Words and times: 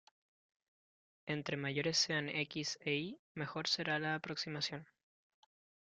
Entre 1.27 1.57
mayores 1.57 1.95
sean 1.99 2.27
"x" 2.27 2.79
y 2.83 2.89
"y", 2.89 3.19
mejor 3.35 3.67
será 3.67 3.99
la 3.99 4.15
aproximación. 4.15 4.87